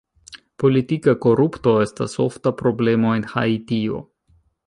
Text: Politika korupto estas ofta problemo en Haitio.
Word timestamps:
Politika 0.61 1.13
korupto 1.25 1.75
estas 1.83 2.17
ofta 2.25 2.55
problemo 2.63 3.13
en 3.19 3.29
Haitio. 3.35 4.01